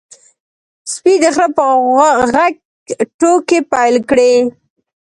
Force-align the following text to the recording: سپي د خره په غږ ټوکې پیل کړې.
سپي 0.93 1.13
د 1.23 1.25
خره 1.35 1.47
په 1.57 1.65
غږ 2.33 2.53
ټوکې 3.19 3.59
پیل 3.71 3.95
کړې. 4.09 4.31